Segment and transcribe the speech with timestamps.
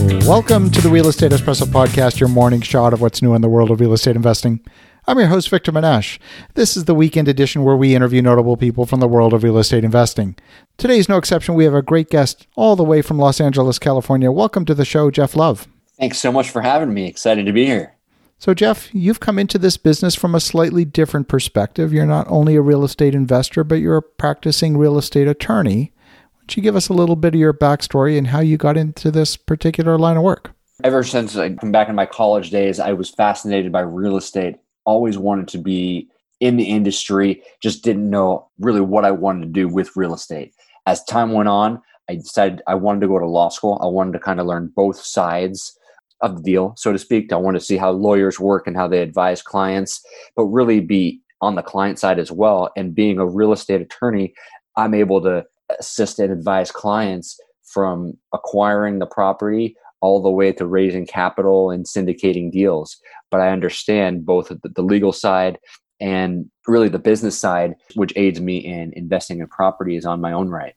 [0.00, 3.50] Welcome to the Real Estate Espresso Podcast, your morning shot of what's new in the
[3.50, 4.64] world of real estate investing.
[5.06, 6.18] I'm your host, Victor Menasce.
[6.54, 9.58] This is the weekend edition where we interview notable people from the world of real
[9.58, 10.36] estate investing.
[10.78, 11.54] Today's no exception.
[11.54, 14.32] We have a great guest all the way from Los Angeles, California.
[14.32, 15.68] Welcome to the show, Jeff Love.
[15.98, 17.06] Thanks so much for having me.
[17.06, 17.94] Excited to be here.
[18.38, 21.92] So, Jeff, you've come into this business from a slightly different perspective.
[21.92, 25.92] You're not only a real estate investor, but you're a practicing real estate attorney.
[26.56, 29.36] You give us a little bit of your backstory and how you got into this
[29.36, 30.52] particular line of work?
[30.82, 34.56] Ever since I come back in my college days, I was fascinated by real estate.
[34.84, 36.08] Always wanted to be
[36.40, 40.54] in the industry, just didn't know really what I wanted to do with real estate.
[40.86, 43.78] As time went on, I decided I wanted to go to law school.
[43.82, 45.76] I wanted to kind of learn both sides
[46.22, 47.32] of the deal, so to speak.
[47.32, 50.02] I want to see how lawyers work and how they advise clients,
[50.34, 52.70] but really be on the client side as well.
[52.76, 54.34] And being a real estate attorney,
[54.76, 55.44] I'm able to
[55.78, 61.84] assist and advise clients from acquiring the property all the way to raising capital and
[61.84, 62.96] syndicating deals.
[63.30, 65.58] But I understand both the legal side
[66.00, 70.48] and really the business side, which aids me in investing in properties on my own
[70.48, 70.74] right.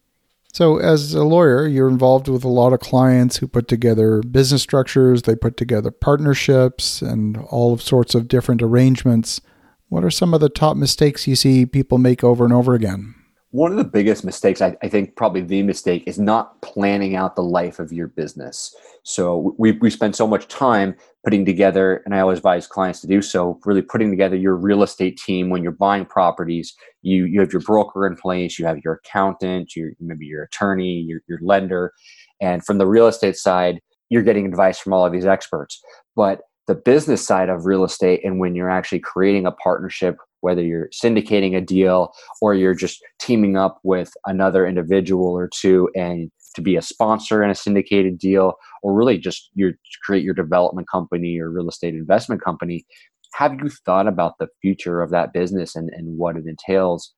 [0.51, 4.61] So, as a lawyer, you're involved with a lot of clients who put together business
[4.61, 9.41] structures, they put together partnerships and all sorts of different arrangements.
[9.89, 13.15] What are some of the top mistakes you see people make over and over again?
[13.53, 17.35] One of the biggest mistakes, I, I think probably the mistake, is not planning out
[17.35, 18.75] the life of your business.
[19.03, 23.07] So, we, we spend so much time putting together, and I always advise clients to
[23.07, 26.73] do so, really putting together your real estate team when you're buying properties.
[27.03, 31.01] You you have your broker in place, you have your accountant, your maybe your attorney,
[31.01, 31.93] your, your lender,
[32.41, 33.79] and from the real estate side,
[34.09, 35.79] you're getting advice from all of these experts.
[36.15, 40.61] But the business side of real estate, and when you're actually creating a partnership, whether
[40.61, 46.31] you're syndicating a deal or you're just teaming up with another individual or two and
[46.55, 49.71] to be a sponsor in a syndicated deal or really just your
[50.03, 52.85] create your development company or real estate investment company
[53.33, 57.13] have you thought about the future of that business and, and what it entails?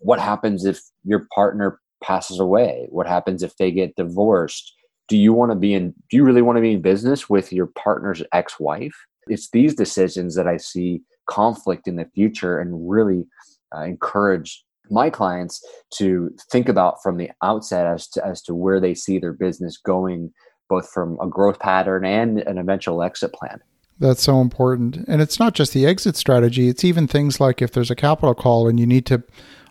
[0.00, 2.86] What happens if your partner passes away?
[2.90, 4.74] What happens if they get divorced?
[5.08, 7.52] Do you want to be in do you really want to be in business with
[7.52, 8.94] your partner's ex-wife?
[9.28, 13.26] It's these decisions that i see conflict in the future and really
[13.74, 18.80] uh, encourage my clients to think about from the outset as to as to where
[18.80, 20.32] they see their business going
[20.68, 23.60] both from a growth pattern and an eventual exit plan.
[23.98, 24.96] That's so important.
[25.08, 28.34] And it's not just the exit strategy it's even things like if there's a capital
[28.34, 29.22] call and you need to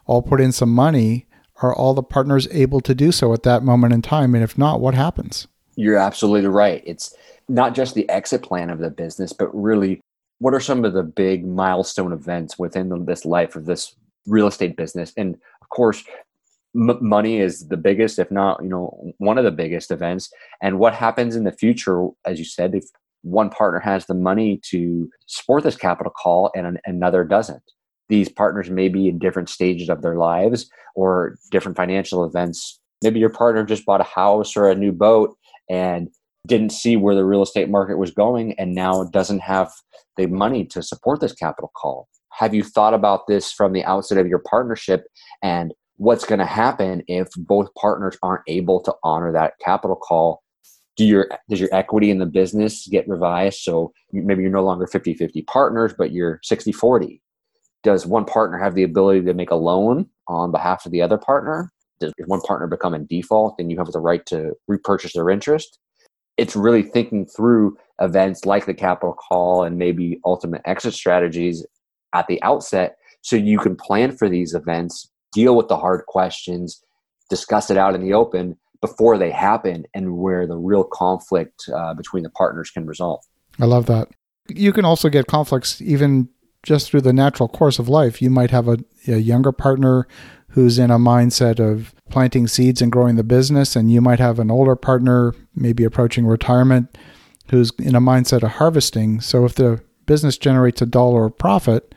[0.05, 1.27] all put in some money
[1.61, 4.35] are all the partners able to do so at that moment in time?
[4.35, 5.47] And if not what happens?
[5.77, 6.83] You're absolutely right.
[6.85, 7.13] It's
[7.47, 10.01] not just the exit plan of the business but really
[10.39, 14.47] what are some of the big milestone events within the, this life of this real
[14.47, 15.13] estate business.
[15.17, 16.03] And of course,
[16.75, 20.29] m- money is the biggest, if not, you know, one of the biggest events.
[20.61, 22.85] And what happens in the future, as you said, if
[23.21, 27.63] one partner has the money to support this capital call and an- another doesn't.
[28.07, 32.79] These partners may be in different stages of their lives or different financial events.
[33.01, 35.35] Maybe your partner just bought a house or a new boat
[35.69, 36.09] and
[36.45, 39.71] didn't see where the real estate market was going and now doesn't have
[40.17, 42.07] the money to support this capital call.
[42.33, 45.05] Have you thought about this from the outset of your partnership
[45.41, 50.41] and what's going to happen if both partners aren't able to honor that capital call?
[50.97, 53.59] Do your does your equity in the business get revised?
[53.59, 57.19] So maybe you're no longer 50-50 partners but you're 60-40
[57.83, 61.19] does one partner have the ability to make a loan on behalf of the other
[61.19, 61.69] partner?
[61.99, 65.79] Does one partner become in default then you have the right to repurchase their interest
[66.37, 71.65] it's really thinking through events like the capital call and maybe ultimate exit strategies
[72.13, 76.83] at the outset so you can plan for these events, deal with the hard questions,
[77.27, 81.95] discuss it out in the open before they happen, and where the real conflict uh,
[81.95, 83.23] between the partners can resolve.
[83.59, 84.09] I love that.
[84.47, 86.29] You can also get conflicts even
[86.65, 88.21] just through the natural course of life.
[88.21, 90.07] You might have a, a younger partner
[90.49, 94.39] who's in a mindset of planting seeds and growing the business, and you might have
[94.39, 96.97] an older partner, maybe approaching retirement,
[97.49, 99.21] who's in a mindset of harvesting.
[99.21, 101.93] So if the business generates a dollar of profit,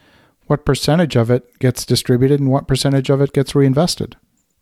[0.46, 4.16] what percentage of it gets distributed and what percentage of it gets reinvested.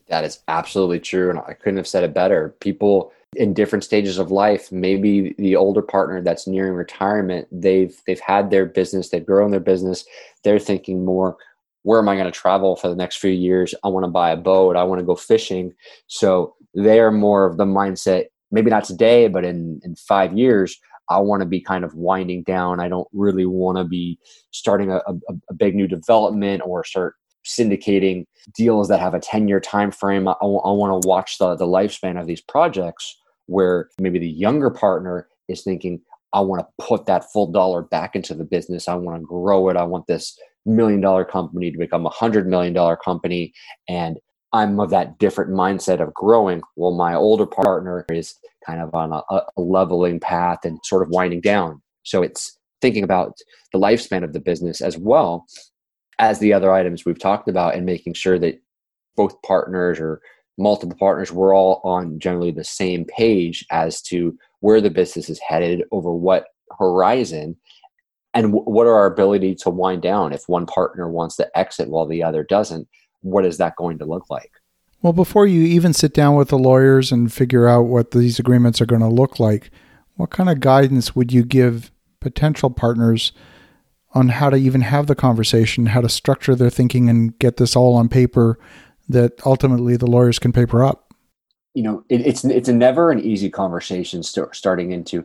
[0.08, 1.30] That is absolutely true.
[1.30, 2.54] And I couldn't have said it better.
[2.60, 8.20] People in different stages of life, maybe the older partner that's nearing retirement, they've they've
[8.20, 10.04] had their business, they've grown their business,
[10.44, 11.36] they're thinking more,
[11.82, 13.74] where am I going to travel for the next few years?
[13.84, 15.72] I want to buy a boat, I want to go fishing.
[16.06, 20.78] So they are more of the mindset, maybe not today, but in, in five years,
[21.08, 22.80] I want to be kind of winding down.
[22.80, 24.18] I don't really want to be
[24.50, 25.14] starting a, a,
[25.50, 27.14] a, big new development or start
[27.46, 30.28] syndicating deals that have a 10 year time frame.
[30.28, 33.18] I, I want to watch the, the lifespan of these projects.
[33.46, 36.00] where maybe the younger partner is thinking,
[36.32, 38.88] I want to put that full dollar back into the business.
[38.88, 39.76] I want to grow it.
[39.76, 43.54] I want this million dollar company to become a hundred million dollar company.
[43.88, 44.18] And
[44.52, 46.62] I'm of that different mindset of growing.
[46.76, 48.34] Well, my older partner is
[48.66, 51.82] kind of on a, a leveling path and sort of winding down.
[52.02, 53.38] So it's thinking about
[53.72, 55.46] the lifespan of the business as well
[56.18, 58.60] as the other items we've talked about and making sure that
[59.16, 60.20] both partners or
[60.58, 65.38] multiple partners we're all on generally the same page as to where the business is
[65.40, 66.46] headed over what
[66.78, 67.56] horizon
[68.32, 71.88] and w- what are our ability to wind down if one partner wants to exit
[71.88, 72.86] while the other doesn't?
[73.22, 74.52] What is that going to look like?
[75.02, 78.80] Well before you even sit down with the lawyers and figure out what these agreements
[78.80, 79.70] are going to look like
[80.16, 81.90] what kind of guidance would you give
[82.20, 83.32] potential partners
[84.16, 87.76] on how to even have the conversation how to structure their thinking and get this
[87.76, 88.58] all on paper
[89.10, 91.12] that ultimately the lawyers can paper up.
[91.74, 95.20] You know it, it's it's never an easy conversation st- starting into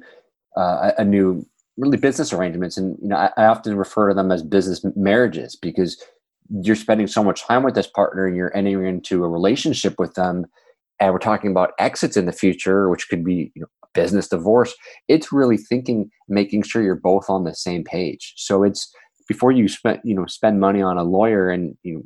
[0.58, 1.46] uh, a, a new
[1.78, 2.78] really business arrangements.
[2.78, 6.04] And you know I, I, often refer to them as business marriages because
[6.50, 10.16] you're spending so much time with this partner and you're entering into a relationship with
[10.16, 10.46] them.
[11.00, 14.74] And we're talking about exits in the future which could be you know business divorce
[15.08, 18.34] it's really thinking making sure you're both on the same page.
[18.38, 18.94] So it's
[19.28, 22.04] before you spend you know spend money on a lawyer and you know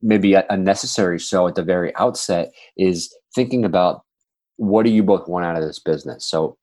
[0.00, 4.02] maybe unnecessary so at the very outset is thinking about
[4.56, 6.28] what do you both want out of this business?
[6.28, 6.56] So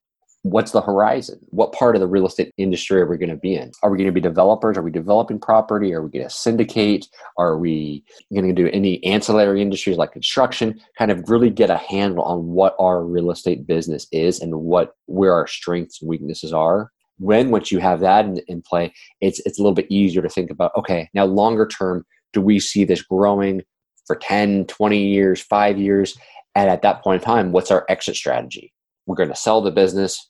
[0.45, 1.39] what's the horizon?
[1.49, 3.71] What part of the real estate industry are we going to be in?
[3.81, 4.77] Are we going to be developers?
[4.77, 5.91] Are we developing property?
[5.91, 7.07] Are we going to syndicate?
[7.39, 10.79] Are we going to do any ancillary industries like construction?
[10.99, 14.93] Kind of really get a handle on what our real estate business is and what
[15.07, 16.91] where our strengths and weaknesses are.
[17.17, 20.29] When once you have that in, in play, it's it's a little bit easier to
[20.29, 20.73] think about.
[20.77, 23.63] Okay, now longer term, do we see this growing
[24.05, 26.15] for 10, 20 years, five years?
[26.53, 28.73] And at that point in time, what's our exit strategy?
[29.07, 30.29] We're going to sell the business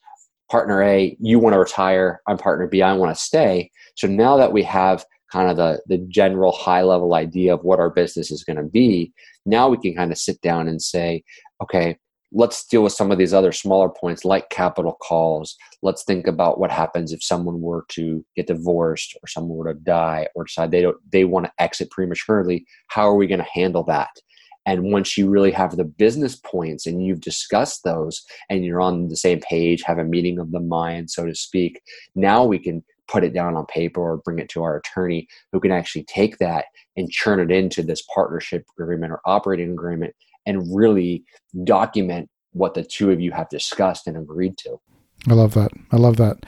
[0.56, 3.70] partner A, you want to retire, I'm partner B, I want to stay.
[3.96, 7.82] So now that we have kind of the, the general high level idea of what
[7.82, 9.12] our business is going to be,
[9.46, 11.26] now we can kind of sit down and say,
[11.62, 11.98] okay,
[12.32, 15.58] let's deal with some of these other smaller points like capital calls.
[15.82, 19.80] Let's think about what happens if someone were to get divorced or someone were to
[19.82, 22.66] die or decide they don't they want to exit prematurely.
[22.88, 24.12] How are we going to handle that?
[24.66, 29.08] And once you really have the business points and you've discussed those and you're on
[29.10, 31.82] the same page, have a meeting of the mind, so to speak,
[32.16, 35.60] now we can put it down on paper or bring it to our attorney who
[35.60, 36.66] can actually take that
[36.98, 40.16] and churn it into this partnership agreement or operating agreement
[40.46, 41.24] and really
[41.64, 44.80] document what the two of you have discussed and agreed to.
[45.28, 45.72] I love that.
[45.92, 46.46] I love that.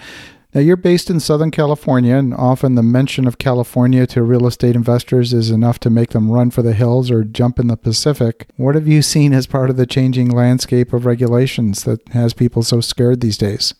[0.53, 4.75] Now, you're based in Southern California, and often the mention of California to real estate
[4.75, 8.47] investors is enough to make them run for the hills or jump in the Pacific.
[8.55, 12.63] What have you seen as part of the changing landscape of regulations that has people
[12.63, 13.73] so scared these days?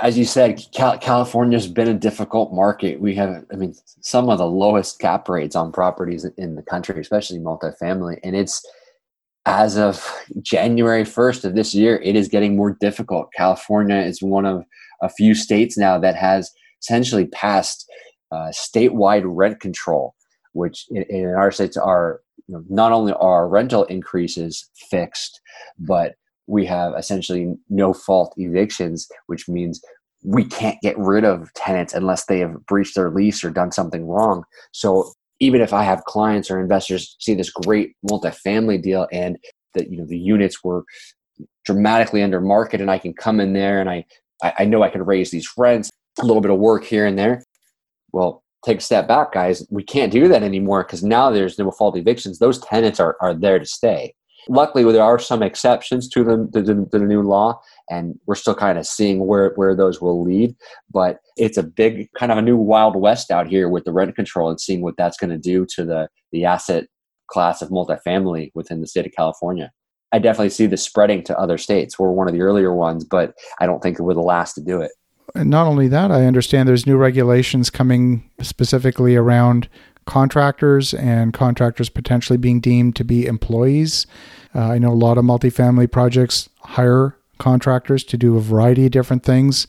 [0.00, 3.00] As you said, Cal- California's been a difficult market.
[3.00, 7.00] We have, I mean, some of the lowest cap rates on properties in the country,
[7.00, 8.20] especially multifamily.
[8.22, 8.64] And it's,
[9.46, 10.08] as of
[10.40, 13.32] January 1st of this year, it is getting more difficult.
[13.36, 14.64] California is one of
[15.04, 16.50] a few states now that has
[16.82, 17.90] essentially passed
[18.32, 20.14] uh, statewide rent control,
[20.52, 25.40] which in, in our states are you know, not only are rental increases fixed,
[25.78, 26.14] but
[26.46, 29.80] we have essentially no fault evictions, which means
[30.24, 34.06] we can't get rid of tenants unless they have breached their lease or done something
[34.06, 34.44] wrong.
[34.72, 39.36] So even if I have clients or investors see this great multifamily deal and
[39.74, 40.84] that you know the units were
[41.64, 44.04] dramatically under market and I can come in there and I
[44.42, 47.18] I, I know I can raise these rents, a little bit of work here and
[47.18, 47.42] there.
[48.12, 49.66] Well, take a step back, guys.
[49.70, 52.38] We can't do that anymore because now there's no fault evictions.
[52.38, 54.14] Those tenants are, are there to stay.
[54.48, 58.78] Luckily, there are some exceptions to the, the, the new law, and we're still kind
[58.78, 60.54] of seeing where, where those will lead.
[60.90, 64.14] But it's a big kind of a new wild west out here with the rent
[64.14, 66.86] control and seeing what that's going to do to the, the asset
[67.28, 69.70] class of multifamily within the state of California.
[70.14, 71.98] I definitely see this spreading to other states.
[71.98, 74.80] We're one of the earlier ones, but I don't think we're the last to do
[74.80, 74.92] it.
[75.34, 79.68] And not only that, I understand there's new regulations coming specifically around
[80.06, 84.06] contractors and contractors potentially being deemed to be employees.
[84.54, 88.92] Uh, I know a lot of multifamily projects hire contractors to do a variety of
[88.92, 89.66] different things.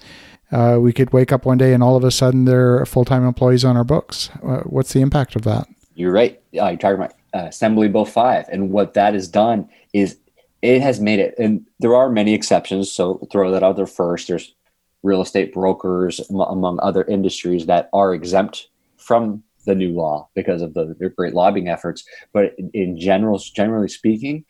[0.51, 3.25] Uh, we could wake up one day and all of a sudden they're full time
[3.25, 4.29] employees on our books.
[4.43, 5.67] Uh, what's the impact of that?
[5.95, 6.39] You're right.
[6.55, 8.45] Uh, you're talking about uh, Assembly Bill 5.
[8.51, 10.19] And what that has done is
[10.65, 12.91] it has made it, and there are many exceptions.
[12.91, 14.27] So throw that out there first.
[14.27, 14.55] There's
[15.03, 20.73] real estate brokers, among other industries, that are exempt from the new law because of
[20.73, 22.03] the, great lobbying efforts.
[22.33, 24.45] But in general, generally speaking,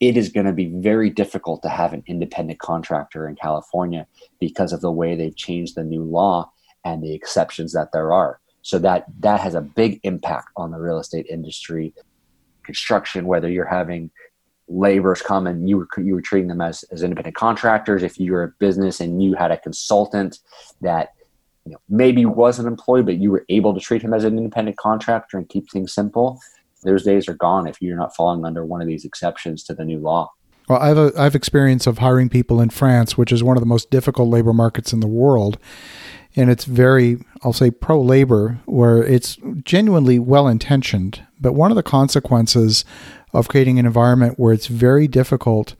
[0.00, 4.06] it is going to be very difficult to have an independent contractor in California
[4.40, 6.50] because of the way they've changed the new law
[6.84, 8.40] and the exceptions that there are.
[8.62, 11.92] So that that has a big impact on the real estate industry,
[12.64, 13.26] construction.
[13.26, 14.10] Whether you're having
[14.68, 18.44] laborers come and you were you were treating them as, as independent contractors, if you're
[18.44, 20.38] a business and you had a consultant
[20.80, 21.10] that
[21.64, 24.36] you know, maybe was an employee, but you were able to treat him as an
[24.36, 26.40] independent contractor and keep things simple,
[26.82, 29.84] those days are gone if you're not falling under one of these exceptions to the
[29.84, 30.30] new law.
[30.68, 33.66] Well, I've a, I've experience of hiring people in France, which is one of the
[33.66, 35.58] most difficult labor markets in the world,
[36.36, 41.76] and it's very I'll say pro labor, where it's genuinely well intentioned, but one of
[41.76, 42.84] the consequences
[43.34, 45.74] of creating an environment where it's very difficult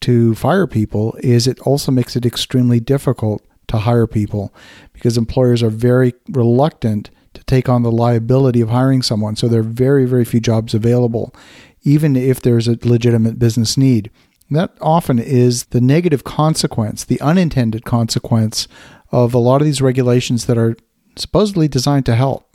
[0.00, 4.52] to fire people is it also makes it extremely difficult to hire people
[4.92, 9.36] because employers are very reluctant to take on the liability of hiring someone.
[9.36, 11.34] So there are very, very few jobs available,
[11.82, 14.10] even if there's a legitimate business need.
[14.50, 18.66] that often is the negative consequence, the unintended consequence
[19.12, 20.76] of a lot of these regulations that are
[21.16, 22.46] supposedly designed to help.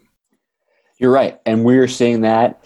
[0.97, 1.39] You're right.
[1.45, 2.63] And we're seeing that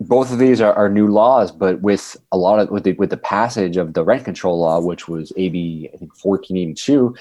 [0.00, 3.10] both of these are, are new laws, but with a lot of with the, with
[3.10, 7.14] the passage of the rent control law, which was AB I think 1482,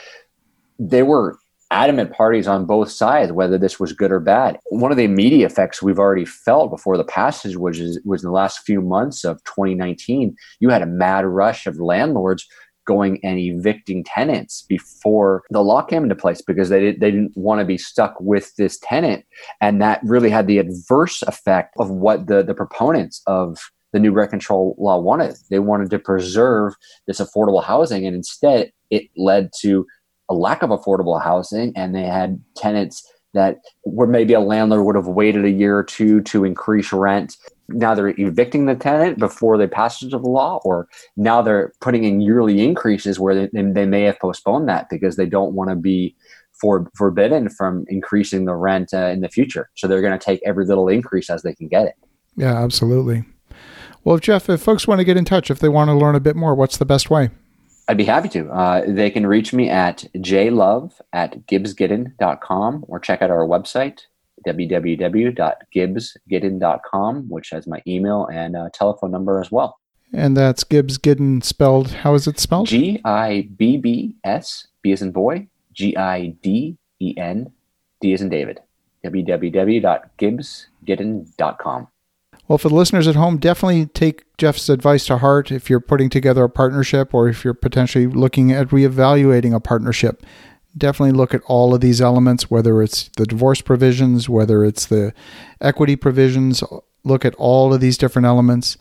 [0.80, 1.38] there were
[1.72, 4.60] adamant parties on both sides whether this was good or bad.
[4.70, 8.34] One of the immediate effects we've already felt before the passage, is, was in the
[8.34, 12.46] last few months of 2019, you had a mad rush of landlords
[12.86, 17.36] going and evicting tenants before the law came into place because they, did, they didn't
[17.36, 19.26] want to be stuck with this tenant.
[19.60, 23.58] And that really had the adverse effect of what the, the proponents of
[23.94, 25.36] the new rent control law wanted.
[25.50, 26.74] They wanted to preserve
[27.08, 29.86] this affordable housing, and instead it led to
[30.30, 34.96] a lack of affordable housing, and they had tenants that where maybe a landlord would
[34.96, 37.36] have waited a year or two to increase rent.
[37.74, 40.88] Now they're evicting the tenant before the passage of the law, or
[41.18, 45.26] now they're putting in yearly increases where they, they may have postponed that because they
[45.26, 46.16] don't want to be
[46.54, 49.70] for, forbidden from increasing the rent uh, in the future.
[49.76, 51.96] So they're going to take every little increase as they can get it.
[52.36, 53.26] Yeah, absolutely.
[54.04, 56.20] Well, Jeff, if folks want to get in touch, if they want to learn a
[56.20, 57.30] bit more, what's the best way?
[57.88, 58.50] I'd be happy to.
[58.50, 64.02] Uh, they can reach me at jlove at gibbsgiden.com or check out our website,
[64.46, 69.78] www.gibbsgiden.com, which has my email and uh, telephone number as well.
[70.14, 72.68] And that's Gibbs Giden spelled, how is it spelled?
[72.68, 77.52] G I B B S, B as in boy, G I D E N,
[78.02, 78.60] D as in David.
[79.06, 81.88] www.gibbsgiden.com.
[82.48, 86.10] Well, for the listeners at home, definitely take Jeff's advice to heart if you're putting
[86.10, 90.22] together a partnership or if you're potentially looking at reevaluating a partnership.
[90.78, 95.14] Definitely look at all of these elements, whether it's the divorce provisions, whether it's the
[95.60, 96.64] equity provisions.
[97.04, 98.78] Look at all of these different elements.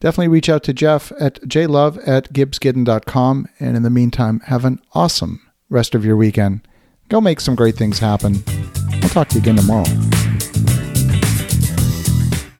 [0.00, 3.48] Definitely reach out to Jeff at jlove at gibbsgiden.com.
[3.58, 6.66] And in the meantime, have an awesome rest of your weekend.
[7.08, 8.42] Go make some great things happen.
[9.02, 9.86] I'll talk to you again tomorrow.